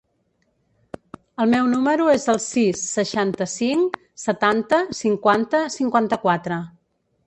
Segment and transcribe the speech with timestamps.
[1.43, 6.65] El meu número es el sis, seixanta-cinc, setanta, cinquanta, cinquanta-quatre.